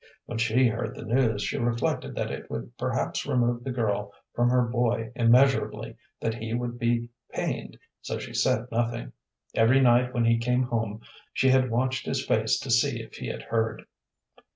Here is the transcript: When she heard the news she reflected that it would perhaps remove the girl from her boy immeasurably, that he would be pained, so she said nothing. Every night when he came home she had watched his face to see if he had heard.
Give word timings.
When 0.25 0.39
she 0.39 0.67
heard 0.67 0.95
the 0.95 1.05
news 1.05 1.43
she 1.43 1.59
reflected 1.59 2.15
that 2.15 2.31
it 2.31 2.49
would 2.49 2.75
perhaps 2.75 3.23
remove 3.27 3.63
the 3.63 3.69
girl 3.69 4.11
from 4.33 4.49
her 4.49 4.63
boy 4.63 5.11
immeasurably, 5.13 5.95
that 6.19 6.33
he 6.33 6.55
would 6.55 6.79
be 6.79 7.09
pained, 7.31 7.77
so 8.01 8.17
she 8.17 8.33
said 8.33 8.65
nothing. 8.71 9.13
Every 9.53 9.79
night 9.79 10.11
when 10.11 10.25
he 10.25 10.39
came 10.39 10.63
home 10.63 11.01
she 11.33 11.49
had 11.49 11.69
watched 11.69 12.07
his 12.07 12.25
face 12.25 12.57
to 12.61 12.71
see 12.71 12.99
if 12.99 13.13
he 13.17 13.27
had 13.27 13.43
heard. 13.43 13.85